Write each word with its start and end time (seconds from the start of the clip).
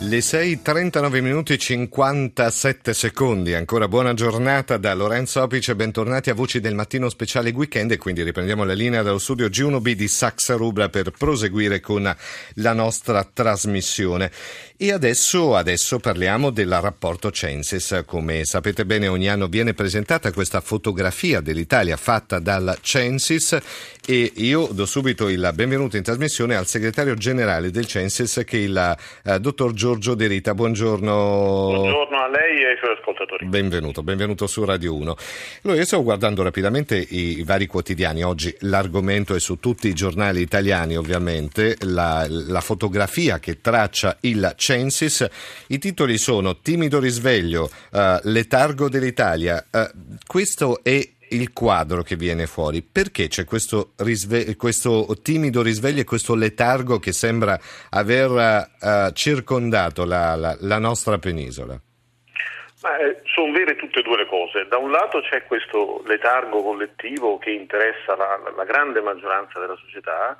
Le 0.00 0.18
6.39 0.18 1.20
minuti 1.20 1.54
e 1.54 1.58
57 1.58 2.94
secondi, 2.94 3.54
ancora 3.54 3.88
buona 3.88 4.14
giornata 4.14 4.76
da 4.76 4.94
Lorenzo 4.94 5.42
Opice, 5.42 5.74
bentornati 5.74 6.30
a 6.30 6.34
Voci 6.34 6.60
del 6.60 6.76
Mattino 6.76 7.08
Speciale 7.08 7.50
Weekend 7.50 7.90
e 7.90 7.96
quindi 7.96 8.22
riprendiamo 8.22 8.62
la 8.62 8.74
linea 8.74 9.02
dallo 9.02 9.18
studio 9.18 9.48
G1B 9.48 9.90
di 9.94 10.06
Saxa 10.06 10.54
Rubra 10.54 10.88
per 10.88 11.10
proseguire 11.10 11.80
con 11.80 12.14
la 12.54 12.72
nostra 12.74 13.24
trasmissione. 13.24 14.30
E 14.76 14.92
adesso, 14.92 15.56
adesso 15.56 15.98
parliamo 15.98 16.50
del 16.50 16.80
rapporto 16.80 17.32
Censis. 17.32 18.04
Come 18.06 18.44
sapete 18.44 18.86
bene 18.86 19.08
ogni 19.08 19.28
anno 19.28 19.48
viene 19.48 19.74
presentata 19.74 20.30
questa 20.30 20.60
fotografia 20.60 21.40
dell'Italia 21.40 21.96
fatta 21.96 22.38
dal 22.38 22.78
Censis 22.80 23.58
e 24.06 24.32
io 24.36 24.68
do 24.70 24.86
subito 24.86 25.28
il 25.28 25.50
benvenuto 25.52 25.96
in 25.96 26.04
trasmissione 26.04 26.54
al 26.54 26.68
segretario 26.68 27.16
generale 27.16 27.72
del 27.72 27.86
Censis 27.86 28.42
che 28.46 28.58
è 28.58 28.60
il 28.60 28.96
eh, 29.24 29.40
dottor 29.40 29.72
Giorgio 29.72 29.87
De 29.96 30.26
Rita. 30.26 30.54
Buongiorno. 30.54 31.70
Buongiorno 31.72 32.18
a 32.18 32.28
lei 32.28 32.62
e 32.62 32.68
ai 32.70 32.76
suoi 32.78 32.94
ascoltatori. 32.98 33.46
Benvenuto, 33.46 34.02
benvenuto 34.02 34.46
su 34.46 34.64
Radio 34.64 34.94
1. 34.94 35.16
Allora, 35.62 35.78
io 35.78 35.86
stavo 35.86 36.02
guardando 36.02 36.42
rapidamente 36.42 36.96
i, 36.96 37.42
vari 37.42 37.66
quotidiani. 37.66 38.22
Oggi 38.22 38.54
l'argomento 38.60 39.34
è 39.34 39.40
su 39.40 39.58
tutti 39.58 39.88
i 39.88 39.94
giornali 39.94 40.40
italiani, 40.42 40.96
ovviamente, 40.96 41.76
la, 41.80 42.26
la 42.28 42.60
fotografia 42.60 43.38
che 43.38 43.60
traccia 43.60 44.18
il 44.20 44.52
Censis. 44.56 45.26
I 45.68 45.78
titoli 45.78 46.18
sono 46.18 46.58
Timido 46.60 47.00
risveglio, 47.00 47.70
uh, 47.92 48.18
Letargo 48.24 48.88
dell'Italia. 48.88 49.64
Uh, 49.70 50.16
questo 50.26 50.80
è 50.82 51.00
il 51.30 51.52
quadro 51.52 52.02
che 52.02 52.16
viene 52.16 52.46
fuori. 52.46 52.82
Perché 52.82 53.28
c'è 53.28 53.44
questo, 53.44 53.92
risve- 53.98 54.56
questo 54.56 55.06
timido 55.22 55.62
risveglio 55.62 56.00
e 56.00 56.04
questo 56.04 56.34
letargo 56.34 56.98
che 56.98 57.12
sembra 57.12 57.58
aver 57.90 58.30
uh, 58.30 59.12
circondato 59.12 60.04
la, 60.04 60.34
la, 60.36 60.56
la, 60.60 60.78
nostra 60.78 61.18
penisola? 61.18 61.74
Eh, 61.74 63.20
sono 63.24 63.52
vere 63.52 63.76
tutte 63.76 64.00
e 64.00 64.02
due 64.02 64.16
le 64.16 64.26
cose. 64.26 64.66
Da 64.68 64.78
un 64.78 64.90
lato 64.90 65.20
c'è 65.20 65.44
questo 65.44 66.02
letargo 66.06 66.62
collettivo 66.62 67.38
che 67.38 67.50
interessa 67.50 68.16
la, 68.16 68.40
la 68.56 68.64
grande 68.64 69.00
maggioranza 69.00 69.58
della 69.58 69.76
società, 69.76 70.36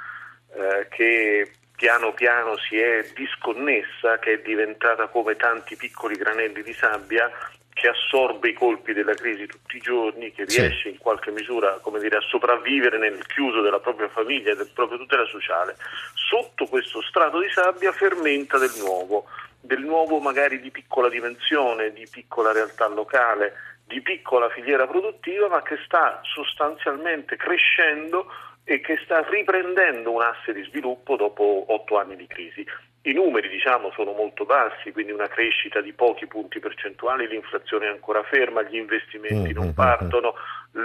eh, 0.54 0.88
che 0.88 1.50
piano 1.76 2.12
piano 2.12 2.56
si 2.58 2.76
è 2.76 3.06
disconnessa, 3.14 4.18
che 4.18 4.32
è 4.32 4.38
diventata 4.38 5.06
come 5.06 5.36
tanti 5.36 5.76
piccoli 5.76 6.16
granelli 6.16 6.62
di 6.62 6.72
sabbia 6.72 7.30
che 7.78 7.88
assorbe 7.88 8.48
i 8.48 8.54
colpi 8.54 8.92
della 8.92 9.14
crisi 9.14 9.46
tutti 9.46 9.76
i 9.76 9.80
giorni, 9.80 10.32
che 10.32 10.44
riesce 10.44 10.82
sì. 10.82 10.88
in 10.88 10.98
qualche 10.98 11.30
misura 11.30 11.80
dire, 12.00 12.16
a 12.16 12.20
sopravvivere 12.22 12.98
nel 12.98 13.24
chiuso 13.26 13.60
della 13.60 13.78
propria 13.78 14.08
famiglia 14.08 14.50
e 14.50 14.56
del 14.56 14.70
proprio 14.74 14.98
tutela 14.98 15.24
sociale. 15.26 15.76
Sotto 16.14 16.66
questo 16.66 17.00
strato 17.02 17.38
di 17.38 17.48
sabbia 17.50 17.92
fermenta 17.92 18.58
del 18.58 18.72
nuovo, 18.78 19.26
del 19.60 19.80
nuovo 19.80 20.18
magari 20.18 20.60
di 20.60 20.72
piccola 20.72 21.08
dimensione, 21.08 21.92
di 21.92 22.06
piccola 22.10 22.50
realtà 22.50 22.88
locale, 22.88 23.54
di 23.86 24.00
piccola 24.02 24.48
filiera 24.50 24.88
produttiva, 24.88 25.46
ma 25.46 25.62
che 25.62 25.78
sta 25.84 26.20
sostanzialmente 26.24 27.36
crescendo 27.36 28.26
e 28.64 28.80
che 28.80 28.98
sta 29.04 29.24
riprendendo 29.30 30.10
un 30.10 30.22
asse 30.22 30.52
di 30.52 30.64
sviluppo 30.64 31.14
dopo 31.14 31.64
otto 31.68 31.96
anni 31.96 32.16
di 32.16 32.26
crisi. 32.26 32.66
I 33.08 33.14
numeri 33.14 33.48
diciamo, 33.48 33.90
sono 33.92 34.12
molto 34.12 34.44
bassi, 34.44 34.92
quindi 34.92 35.12
una 35.12 35.28
crescita 35.28 35.80
di 35.80 35.94
pochi 35.94 36.26
punti 36.26 36.58
percentuali, 36.58 37.26
l'inflazione 37.26 37.86
è 37.86 37.90
ancora 37.90 38.22
ferma, 38.24 38.62
gli 38.62 38.76
investimenti 38.76 39.54
non 39.54 39.64
mm, 39.64 39.66
mm, 39.68 39.70
mm, 39.70 39.74
partono, 39.74 40.34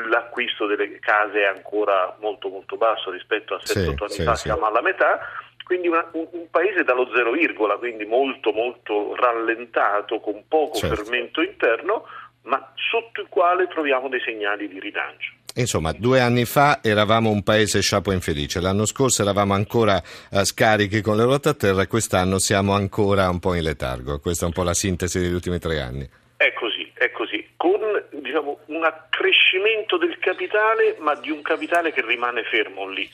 l'acquisto 0.09 0.65
delle 0.65 0.99
case 0.99 1.41
è 1.41 1.45
ancora 1.45 2.15
molto 2.21 2.47
molto 2.47 2.77
basso 2.77 3.11
rispetto 3.11 3.55
a 3.55 3.57
7-8 3.57 3.63
sì, 3.63 3.77
anni 3.79 3.95
sì, 4.07 4.23
fa, 4.23 4.35
sì. 4.35 4.47
siamo 4.47 4.65
alla 4.65 4.81
metà, 4.81 5.19
quindi 5.65 5.89
una, 5.89 6.07
un, 6.13 6.25
un, 6.31 6.49
paese 6.49 6.83
dallo 6.83 7.09
zero 7.13 7.31
virgola, 7.31 7.75
quindi 7.75 8.05
molto 8.05 8.53
molto 8.53 9.15
rallentato, 9.15 10.21
con 10.21 10.47
poco 10.47 10.77
certo. 10.77 10.95
fermento 10.95 11.41
interno, 11.41 12.05
ma 12.43 12.71
sotto 12.75 13.19
il 13.19 13.27
quale 13.27 13.67
troviamo 13.67 14.07
dei 14.07 14.21
segnali 14.21 14.69
di 14.69 14.79
rilancio. 14.79 15.33
Insomma, 15.55 15.91
due 15.91 16.19
anni 16.19 16.45
fa 16.45 16.79
eravamo 16.81 17.29
un 17.29 17.43
paese 17.43 17.79
sciapo 17.79 18.11
infelice, 18.11 18.59
l'anno 18.59 18.85
scorso 18.85 19.21
eravamo 19.21 19.53
ancora 19.53 20.01
uh, 20.31 20.43
scarichi 20.43 21.01
con 21.01 21.15
le 21.15 21.23
ruote 21.23 21.49
a 21.49 21.53
terra 21.53 21.83
e 21.83 21.87
quest'anno 21.87 22.39
siamo 22.39 22.73
ancora 22.73 23.29
un 23.29 23.39
po' 23.39 23.53
in 23.53 23.61
letargo. 23.61 24.19
Questa 24.19 24.45
è 24.45 24.47
un 24.47 24.53
po' 24.53 24.63
la 24.63 24.73
sintesi 24.73 25.19
degli 25.19 25.33
ultimi 25.33 25.59
tre 25.59 25.79
anni. 25.79 26.09
È 26.35 26.51
così, 26.53 26.91
è 26.95 27.11
così, 27.11 27.49
con 27.55 27.79
diciamo, 28.11 28.61
un 28.65 28.83
accrescimento 28.83 29.97
del 29.97 30.17
capitale, 30.17 30.97
ma 30.99 31.13
di 31.15 31.29
un 31.29 31.43
capitale 31.43 31.93
che 31.93 32.03
rimane 32.03 32.43
fermo 32.43 32.89
lì. 32.89 33.07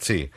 Sì, 0.00 0.30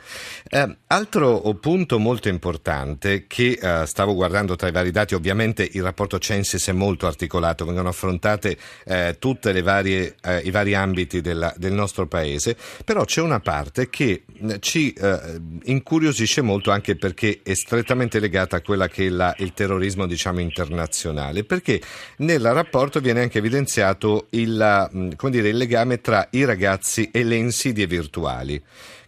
eh, 0.50 0.76
altro 0.88 1.40
punto 1.60 2.00
molto 2.00 2.28
importante 2.28 3.26
che 3.28 3.58
eh, 3.62 3.86
stavo 3.86 4.12
guardando 4.12 4.56
tra 4.56 4.66
i 4.66 4.72
vari 4.72 4.90
dati, 4.90 5.14
ovviamente 5.14 5.66
il 5.70 5.84
rapporto 5.84 6.18
Censis 6.18 6.66
è 6.66 6.72
molto 6.72 7.06
articolato, 7.06 7.64
vengono 7.64 7.88
affrontate 7.88 8.56
eh, 8.84 9.16
tutti 9.20 9.48
eh, 9.50 10.42
i 10.42 10.50
vari 10.50 10.74
ambiti 10.74 11.20
della, 11.20 11.54
del 11.56 11.72
nostro 11.72 12.08
paese, 12.08 12.56
però 12.84 13.04
c'è 13.04 13.20
una 13.20 13.38
parte 13.38 13.88
che 13.88 14.24
eh, 14.26 14.58
ci 14.58 14.92
eh, 14.94 15.40
incuriosisce 15.62 16.42
molto 16.42 16.72
anche 16.72 16.96
perché 16.96 17.38
è 17.44 17.54
strettamente 17.54 18.18
legata 18.18 18.56
a 18.56 18.62
quella 18.62 18.88
che 18.88 19.06
è 19.06 19.10
la, 19.10 19.32
il 19.38 19.54
terrorismo 19.54 20.08
diciamo, 20.08 20.40
internazionale, 20.40 21.44
perché 21.44 21.80
nel 22.16 22.42
rapporto 22.52 22.98
viene 22.98 23.20
anche 23.20 23.38
evidenziato 23.38 24.26
il, 24.30 25.16
dire, 25.30 25.48
il 25.50 25.56
legame 25.56 26.00
tra 26.00 26.26
i 26.32 26.44
ragazzi 26.44 27.10
e 27.12 27.22
le 27.22 27.36
insidie 27.36 27.86
virtuali 27.86 28.60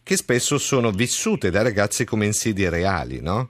che 0.04 0.16
spesso 0.16 0.58
sono 0.58 0.90
vissute 0.90 1.50
dai 1.50 1.62
ragazzi 1.62 2.04
come 2.04 2.26
insidie 2.26 2.68
reali, 2.68 3.22
no? 3.22 3.48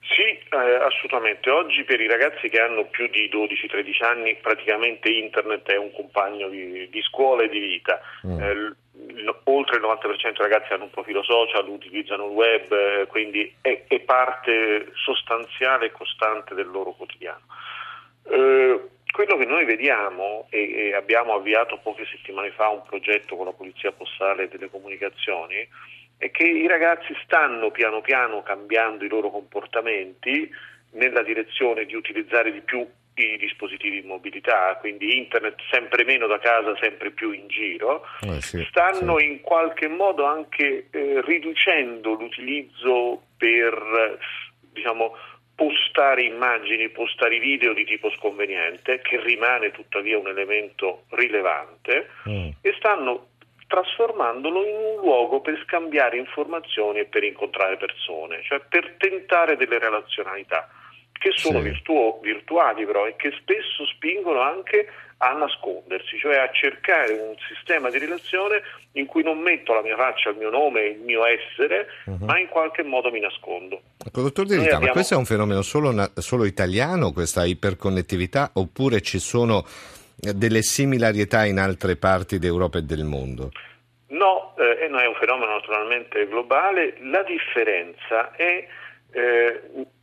Sì, 0.00 0.22
eh, 0.22 0.74
assolutamente. 0.84 1.50
Oggi 1.50 1.82
per 1.82 2.00
i 2.00 2.06
ragazzi 2.06 2.48
che 2.48 2.60
hanno 2.60 2.86
più 2.86 3.08
di 3.08 3.28
12-13 3.28 4.04
anni 4.04 4.36
praticamente 4.36 5.10
internet 5.10 5.68
è 5.68 5.76
un 5.76 5.92
compagno 5.92 6.48
di, 6.48 6.88
di 6.88 7.02
scuola 7.02 7.42
e 7.42 7.48
di 7.48 7.58
vita. 7.58 8.00
Mm. 8.26 8.40
Eh, 8.40 8.74
oltre 9.44 9.76
il 9.76 9.82
90% 9.82 10.20
dei 10.22 10.32
ragazzi 10.36 10.72
hanno 10.72 10.84
un 10.84 10.90
profilo 10.90 11.22
social, 11.24 11.68
utilizzano 11.68 12.26
il 12.26 12.32
web, 12.32 12.72
eh, 12.72 13.06
quindi 13.08 13.52
è, 13.60 13.84
è, 13.88 14.00
parte 14.00 14.92
sostanziale 14.94 15.86
e 15.86 15.92
costante 15.92 16.54
del 16.54 16.70
loro 16.70 16.92
quotidiano. 16.92 17.42
Quello 19.10 19.36
che 19.36 19.44
noi 19.44 19.64
vediamo 19.64 20.46
e, 20.50 20.72
e, 20.72 20.94
abbiamo 20.94 21.34
avviato 21.34 21.78
poche 21.82 22.06
settimane 22.06 22.52
fa 22.52 22.68
un 22.68 22.82
progetto 22.82 23.36
con 23.36 23.46
la 23.46 23.52
Polizia 23.52 23.92
Postale 23.92 24.44
e 24.44 24.48
delle 24.48 24.70
Comunicazioni 24.70 25.66
è 26.16 26.30
che 26.30 26.44
i 26.44 26.66
ragazzi 26.66 27.16
stanno 27.24 27.70
piano 27.70 28.00
piano 28.02 28.42
cambiando 28.42 29.04
i 29.04 29.08
loro 29.08 29.30
comportamenti 29.30 30.48
nella 30.92 31.22
direzione 31.22 31.86
di 31.86 31.94
utilizzare 31.94 32.52
di 32.52 32.60
più 32.60 32.86
i 33.14 33.36
dispositivi 33.36 34.00
di 34.00 34.06
mobilità, 34.06 34.76
quindi 34.80 35.18
internet 35.18 35.56
sempre 35.70 36.04
meno 36.04 36.26
da 36.26 36.38
casa, 36.38 36.76
sempre 36.80 37.10
più 37.10 37.32
in 37.32 37.48
giro, 37.48 38.04
eh 38.20 38.40
sì, 38.40 38.64
stanno 38.70 39.18
sì. 39.18 39.26
in 39.26 39.40
qualche 39.40 39.88
modo 39.88 40.24
anche 40.24 40.86
eh, 40.90 41.20
riducendo 41.24 42.14
l'utilizzo 42.14 43.22
per 43.36 44.18
diciamo, 44.72 45.14
postare 45.60 46.22
immagini, 46.22 46.88
postare 46.88 47.38
video 47.38 47.74
di 47.74 47.84
tipo 47.84 48.10
sconveniente, 48.12 49.02
che 49.02 49.20
rimane 49.20 49.70
tuttavia 49.72 50.16
un 50.16 50.28
elemento 50.28 51.02
rilevante, 51.10 52.08
mm. 52.26 52.48
e 52.62 52.74
stanno 52.78 53.26
trasformandolo 53.66 54.64
in 54.64 54.74
un 54.74 55.00
luogo 55.02 55.42
per 55.42 55.60
scambiare 55.66 56.16
informazioni 56.16 57.00
e 57.00 57.04
per 57.04 57.24
incontrare 57.24 57.76
persone, 57.76 58.40
cioè 58.42 58.62
per 58.70 58.94
tentare 58.96 59.56
delle 59.56 59.78
relazionalità 59.78 60.66
che 61.20 61.32
sono 61.34 61.58
sì. 61.58 61.68
virtuo, 61.68 62.18
virtuali 62.22 62.86
però 62.86 63.06
e 63.06 63.14
che 63.16 63.30
spesso 63.38 63.84
spingono 63.84 64.40
anche 64.40 64.88
a 65.18 65.32
nascondersi, 65.32 66.16
cioè 66.18 66.38
a 66.38 66.50
cercare 66.50 67.12
un 67.12 67.34
sistema 67.46 67.90
di 67.90 67.98
relazione 67.98 68.62
in 68.92 69.04
cui 69.04 69.22
non 69.22 69.38
metto 69.38 69.74
la 69.74 69.82
mia 69.82 69.96
faccia, 69.96 70.30
il 70.30 70.38
mio 70.38 70.48
nome, 70.48 70.86
il 70.86 71.00
mio 71.00 71.26
essere, 71.26 71.88
uh-huh. 72.06 72.24
ma 72.24 72.38
in 72.38 72.48
qualche 72.48 72.82
modo 72.82 73.10
mi 73.10 73.20
nascondo. 73.20 73.82
Ecco, 74.02 74.22
dottor 74.22 74.46
De 74.46 74.54
Rita, 74.54 74.64
abbiamo... 74.76 74.86
ma 74.86 74.92
questo 74.92 75.12
è 75.12 75.16
un 75.18 75.26
fenomeno 75.26 75.60
solo, 75.60 75.92
solo 76.14 76.46
italiano, 76.46 77.12
questa 77.12 77.44
iperconnettività, 77.44 78.52
oppure 78.54 79.02
ci 79.02 79.18
sono 79.18 79.66
eh, 80.22 80.32
delle 80.32 80.62
similarietà 80.62 81.44
in 81.44 81.58
altre 81.58 81.96
parti 81.96 82.38
d'Europa 82.38 82.78
e 82.78 82.82
del 82.82 83.04
mondo? 83.04 83.50
No, 84.06 84.54
eh, 84.56 84.88
no, 84.88 84.98
è 85.00 85.06
un 85.06 85.16
fenomeno 85.16 85.52
naturalmente 85.52 86.26
globale. 86.28 86.96
La 87.02 87.22
differenza 87.24 88.34
è 88.34 88.66
eh, 89.12 89.60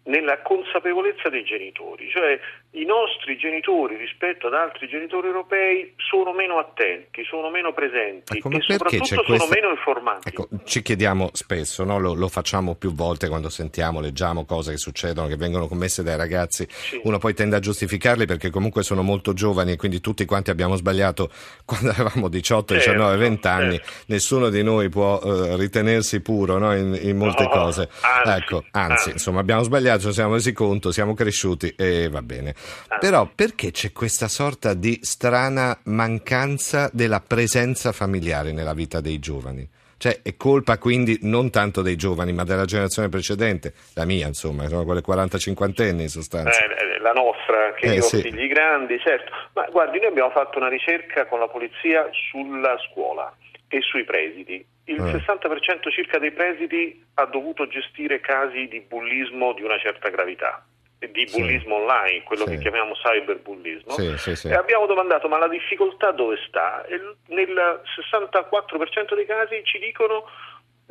nella 0.07 0.41
consapevolezza 0.41 1.29
dei 1.29 1.43
genitori, 1.43 2.09
cioè 2.09 2.39
i 2.71 2.85
nostri 2.85 3.37
genitori 3.37 3.95
rispetto 3.97 4.47
ad 4.47 4.53
altri 4.53 4.87
genitori 4.87 5.27
europei 5.27 5.93
sono 5.97 6.33
meno 6.33 6.59
attenti, 6.59 7.23
sono 7.25 7.49
meno 7.49 7.73
presenti 7.73 8.37
ecco, 8.37 8.49
e 8.49 8.61
soprattutto 8.61 9.05
sono 9.05 9.23
questa... 9.23 9.53
meno 9.53 9.69
informati. 9.69 10.29
Ecco, 10.29 10.47
ci 10.63 10.81
chiediamo 10.81 11.29
spesso, 11.33 11.83
no? 11.83 11.99
lo, 11.99 12.13
lo, 12.13 12.29
facciamo 12.29 12.75
più 12.75 12.93
volte 12.93 13.27
quando 13.27 13.49
sentiamo, 13.49 13.99
leggiamo 13.99 14.45
cose 14.45 14.71
che 14.71 14.77
succedono, 14.77 15.27
che 15.27 15.35
vengono 15.35 15.67
commesse 15.67 16.03
dai 16.03 16.15
ragazzi, 16.15 16.65
sì. 16.69 17.01
uno 17.03 17.17
poi 17.17 17.33
tende 17.33 17.57
a 17.57 17.59
giustificarli 17.59 18.25
perché 18.25 18.49
comunque 18.49 18.83
sono 18.83 19.01
molto 19.01 19.33
giovani 19.33 19.73
e 19.73 19.75
quindi 19.75 19.99
tutti 19.99 20.23
quanti 20.25 20.51
abbiamo 20.51 20.75
sbagliato 20.75 21.29
quando 21.65 21.89
avevamo 21.89 22.29
18, 22.29 22.75
certo, 22.75 22.91
19, 22.91 23.17
20 23.17 23.47
anni, 23.47 23.75
certo. 23.75 23.91
nessuno 24.07 24.49
di 24.49 24.63
noi 24.63 24.87
può 24.87 25.19
uh, 25.21 25.57
ritenersi 25.57 26.21
puro 26.21 26.57
no? 26.57 26.73
in, 26.73 26.97
in, 27.01 27.17
molte 27.17 27.43
no, 27.43 27.49
cose. 27.49 27.89
Anzi, 28.01 28.41
ecco, 28.41 28.63
anzi, 28.71 28.91
anzi, 28.93 29.09
insomma 29.11 29.41
abbiamo 29.41 29.63
sbagliato 29.63 29.96
ci 29.99 30.11
siamo 30.11 30.33
resi 30.33 30.53
conto, 30.53 30.91
siamo 30.91 31.13
cresciuti 31.13 31.73
e 31.77 32.09
va 32.09 32.21
bene. 32.21 32.53
Però 32.99 33.29
perché 33.33 33.71
c'è 33.71 33.91
questa 33.91 34.27
sorta 34.27 34.73
di 34.73 34.99
strana 35.01 35.77
mancanza 35.85 36.89
della 36.91 37.21
presenza 37.21 37.91
familiare 37.91 38.51
nella 38.51 38.73
vita 38.73 39.01
dei 39.01 39.19
giovani? 39.19 39.67
Cioè 39.97 40.21
è 40.21 40.35
colpa 40.37 40.77
quindi 40.77 41.17
non 41.23 41.49
tanto 41.49 41.81
dei 41.81 41.95
giovani 41.95 42.31
ma 42.31 42.43
della 42.43 42.65
generazione 42.65 43.09
precedente, 43.09 43.73
la 43.95 44.05
mia 44.05 44.27
insomma, 44.27 44.67
sono 44.67 44.83
quelle 44.85 45.01
40-50 45.01 45.89
anni 45.89 46.03
in 46.03 46.09
sostanza. 46.09 46.59
Eh, 46.59 46.95
eh, 46.95 46.99
la 46.99 47.13
nostra, 47.13 47.73
che 47.73 47.87
eh, 47.87 47.95
io 47.95 48.01
sì. 48.03 48.17
ho 48.17 48.19
figli 48.19 48.47
grandi, 48.47 48.99
certo. 48.99 49.31
Ma 49.53 49.65
guardi, 49.71 49.97
noi 49.97 50.09
abbiamo 50.09 50.29
fatto 50.29 50.59
una 50.59 50.69
ricerca 50.69 51.25
con 51.25 51.39
la 51.39 51.47
polizia 51.47 52.07
sulla 52.29 52.77
scuola 52.89 53.35
e 53.67 53.81
sui 53.81 54.03
presidi 54.03 54.63
il 54.87 54.99
eh. 54.99 55.17
60% 55.17 55.91
circa 55.91 56.17
dei 56.17 56.31
presidi 56.31 57.03
ha 57.15 57.25
dovuto 57.25 57.67
gestire 57.67 58.19
casi 58.19 58.67
di 58.67 58.81
bullismo 58.81 59.53
di 59.53 59.63
una 59.63 59.77
certa 59.77 60.09
gravità 60.09 60.65
di 60.99 61.27
bullismo 61.31 61.75
sì. 61.75 61.81
online, 61.81 62.23
quello 62.23 62.47
sì. 62.47 62.55
che 62.55 62.57
chiamiamo 62.59 62.93
cyberbullismo, 62.93 63.91
sì, 63.91 64.47
e 64.47 64.53
abbiamo 64.55 64.87
domandato 64.87 65.27
ma 65.27 65.37
la 65.37 65.47
difficoltà 65.47 66.11
dove 66.11 66.37
sta? 66.47 66.83
E 66.85 66.99
nel 67.27 67.81
64% 68.11 69.15
dei 69.15 69.25
casi 69.25 69.61
ci 69.63 69.77
dicono 69.77 70.25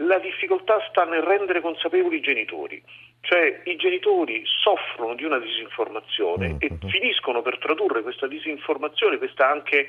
la 0.01 0.19
difficoltà 0.19 0.79
sta 0.91 1.05
nel 1.05 1.23
rendere 1.23 1.61
consapevoli 1.61 2.19
i 2.19 2.21
genitori, 2.21 2.81
cioè 3.21 3.63
i 3.65 3.77
genitori 3.77 4.43
soffrono 4.45 5.15
di 5.15 5.25
una 5.25 5.39
disinformazione 5.39 6.49
mm-hmm. 6.49 6.59
e 6.61 6.79
finiscono 6.89 7.43
per 7.43 7.59
tradurre 7.59 8.03
questa 8.03 8.29
disinformazione, 8.29 9.19
questa 9.19 9.51
anche 9.51 9.89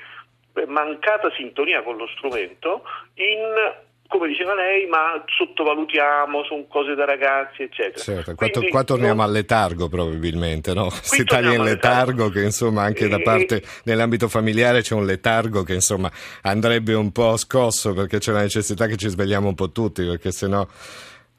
mancata 0.66 1.30
sintonia 1.36 1.82
con 1.82 1.96
lo 1.96 2.08
strumento 2.08 2.82
in 3.14 3.86
come 4.08 4.28
diceva 4.28 4.54
lei, 4.54 4.86
ma 4.86 5.22
sottovalutiamo, 5.26 6.42
sono 6.44 6.64
cose 6.66 6.94
da 6.94 7.04
ragazzi, 7.04 7.62
eccetera. 7.62 8.02
Certo, 8.02 8.34
qua, 8.34 8.48
Quindi, 8.48 8.70
qua 8.70 8.82
torniamo 8.82 9.20
non... 9.20 9.26
al 9.26 9.32
letargo 9.32 9.88
probabilmente, 9.88 10.72
no? 10.72 10.88
Si 10.90 11.24
taglia 11.24 11.52
in 11.52 11.62
letargo 11.62 12.30
che 12.30 12.42
insomma 12.42 12.82
anche 12.82 13.04
e... 13.04 13.08
da 13.08 13.18
parte 13.20 13.62
nell'ambito 13.84 14.28
familiare 14.28 14.80
c'è 14.80 14.94
un 14.94 15.04
letargo 15.04 15.62
che 15.62 15.74
insomma 15.74 16.10
andrebbe 16.42 16.94
un 16.94 17.12
po' 17.12 17.36
scosso 17.36 17.92
perché 17.92 18.18
c'è 18.18 18.32
la 18.32 18.40
necessità 18.40 18.86
che 18.86 18.96
ci 18.96 19.08
svegliamo 19.08 19.48
un 19.48 19.54
po' 19.54 19.70
tutti 19.70 20.04
perché 20.04 20.30
sennò 20.30 20.66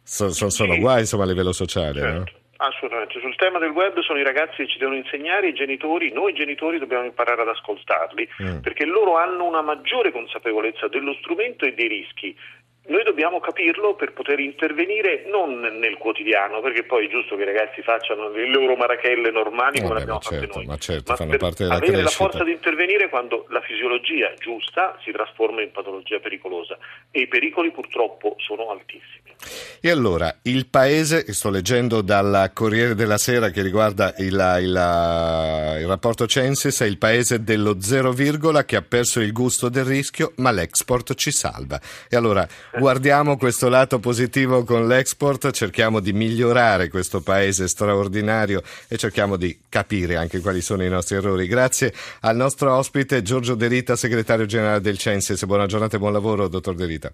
so, 0.04 0.30
so, 0.30 0.50
sono 0.50 0.74
sì. 0.74 0.80
guai 0.80 1.00
insomma 1.00 1.24
a 1.24 1.28
livello 1.28 1.52
sociale, 1.52 2.00
certo. 2.00 2.18
no? 2.18 2.38
Assolutamente, 2.62 3.22
sul 3.22 3.38
tema 3.38 3.58
del 3.58 3.70
web 3.70 3.98
sono 4.02 4.20
i 4.20 4.24
ragazzi 4.24 4.58
che 4.58 4.68
ci 4.68 4.80
devono 4.80 4.98
insegnare, 4.98 5.48
i 5.48 5.54
genitori, 5.54 6.12
noi 6.12 6.34
genitori 6.34 6.78
dobbiamo 6.78 7.06
imparare 7.06 7.44
ad 7.44 7.48
ascoltarli, 7.48 8.28
mm. 8.44 8.58
perché 8.58 8.84
loro 8.84 9.16
hanno 9.16 9.46
una 9.46 9.62
maggiore 9.62 10.12
consapevolezza 10.12 10.90
dello 10.90 11.14
strumento 11.22 11.64
e 11.64 11.74
dei 11.74 11.88
rischi 11.88 12.36
noi 12.88 13.04
dobbiamo 13.04 13.40
capirlo 13.40 13.94
per 13.96 14.14
poter 14.14 14.40
intervenire 14.40 15.26
non 15.30 15.60
nel 15.60 15.98
quotidiano, 15.98 16.60
perché 16.62 16.84
poi 16.84 17.06
è 17.06 17.10
giusto 17.10 17.36
che 17.36 17.44
i 17.44 17.46
ragazzi 17.46 17.82
facciano 17.82 18.30
le 18.30 18.50
loro 18.50 18.76
marachelle 18.76 19.32
normali 19.32 19.82
come 19.82 20.02
abbiamo 20.02 20.20
certo, 20.20 20.48
fatte 20.48 20.58
noi, 20.58 20.66
ma, 20.66 20.78
certo, 20.78 21.12
ma 21.20 21.26
per 21.26 21.44
avere 21.44 21.80
crescita. 21.80 22.02
la 22.02 22.10
forza 22.10 22.44
di 22.44 22.52
intervenire 22.52 23.10
quando 23.10 23.46
la 23.50 23.62
fisiologia 23.62 24.34
giusta 24.40 24.98
si 25.04 25.12
trasforma 25.12 25.62
in 25.62 25.72
patologia 25.72 26.20
pericolosa 26.20 26.78
e 27.12 27.22
i 27.22 27.28
pericoli 27.28 27.72
purtroppo 27.72 28.36
sono 28.40 28.72
altissimi. 28.72 29.36
E 29.82 29.90
allora, 29.90 30.36
il 30.44 30.68
paese, 30.68 31.32
sto 31.32 31.50
leggendo 31.50 32.02
dal 32.02 32.52
Corriere 32.54 32.96
della 32.96 33.18
Sera 33.18 33.50
che 33.50 33.62
riguarda 33.62 34.14
il, 34.18 34.58
il, 34.62 35.80
il 35.82 35.88
rapporto 35.88 36.28
Censis, 36.28 36.82
è 36.82 36.86
il 36.86 36.98
paese 36.98 37.44
dello 37.44 37.80
zero 37.80 38.12
virgola 38.12 38.66
che 38.66 38.76
ha 38.76 38.82
perso 38.82 39.22
il 39.22 39.32
gusto 39.32 39.70
del 39.70 39.86
rischio, 39.86 40.34
ma 40.38 40.52
l'export 40.52 41.14
ci 41.16 41.32
salva. 41.32 41.80
E 42.10 42.18
allora 42.18 42.46
guardiamo 42.78 43.38
questo 43.38 43.70
lato 43.70 44.00
positivo 44.00 44.64
con 44.64 44.88
l'export, 44.88 45.52
cerchiamo 45.52 46.00
di 46.00 46.14
migliorare 46.14 46.90
questo 46.90 47.22
paese 47.22 47.68
straordinario 47.68 48.62
e 48.88 48.98
cerchiamo 48.98 49.36
di 49.36 49.58
capire 49.70 50.16
anche 50.16 50.40
quali 50.40 50.62
sono 50.62 50.84
i 50.84 50.90
nostri 50.90 51.16
errori. 51.16 51.48
Grazie 51.48 51.94
al 52.22 52.36
nostro 52.36 52.74
ospite 52.76 53.22
Giorgio 53.22 53.56
De 53.56 53.68
Rita, 53.68 53.96
segretario 53.96 54.46
generale 54.46 54.82
del 54.82 54.98
Censis. 54.98 55.46
Buona 55.46 55.66
giornata 55.66 55.96
e 55.96 56.00
buon 56.00 56.14
lavoro, 56.14 56.48
dottor 56.48 56.76
De 56.76 56.86
Rita. 56.86 57.14